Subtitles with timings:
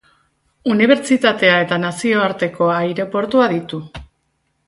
[0.75, 3.83] Unibertsitatea eta nazioarteko aireportua ditu.